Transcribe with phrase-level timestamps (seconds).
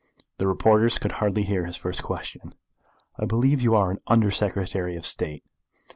[0.39, 2.55] The reporters could hardly hear his first question,
[3.19, 5.43] "I believe you are an Under Secretary of State?"